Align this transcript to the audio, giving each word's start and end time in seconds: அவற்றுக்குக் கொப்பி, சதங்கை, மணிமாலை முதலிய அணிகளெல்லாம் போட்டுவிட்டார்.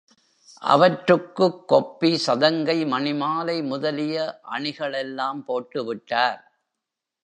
அவற்றுக்குக் 0.61 1.73
கொப்பி, 1.73 2.17
சதங்கை, 2.27 2.77
மணிமாலை 2.85 3.63
முதலிய 3.63 4.39
அணிகளெல்லாம் 4.51 5.43
போட்டுவிட்டார். 5.47 6.41